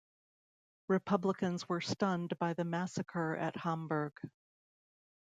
Republicans 0.87 1.69
were 1.69 1.79
stunned 1.79 2.33
by 2.39 2.55
the 2.55 2.63
massacre 2.63 3.35
at 3.35 3.55
Hamburg. 3.55 4.13